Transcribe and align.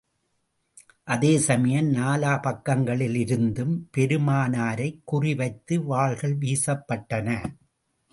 அதே 1.03 1.37
சமயம் 1.37 1.89
நாலா 1.93 2.31
பக்கங்களிலிருந்தும் 2.39 3.75
பெருமானாரைக் 3.97 5.01
குறி 5.03 5.35
வைத்து 5.35 5.83
வாள்கள் 5.83 6.35
வீசப்பட்டன. 6.37 7.29